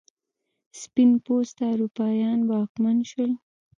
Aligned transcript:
سپین 0.81 1.11
پوسته 1.25 1.63
اروپایان 1.73 2.39
واکمن 2.49 2.97
شول. 3.09 3.31